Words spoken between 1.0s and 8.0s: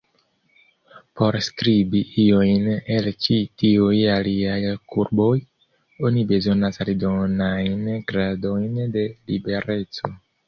Por priskribi iujn el ĉi tiuj aliaj kurboj, oni bezonas aldonajn